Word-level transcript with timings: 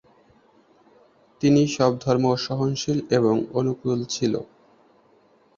তিনি 1.41 1.61
সব 1.67 1.91
ধর্ম 1.99 2.25
সহনশীল 2.45 2.99
এবং 3.17 3.35
অনুকূল 3.53 3.99
ছিল। 4.13 4.33